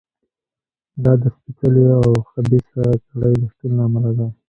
[1.03, 4.27] دا د سپېڅلې او خبیثه کړۍ د شتون له امله دی.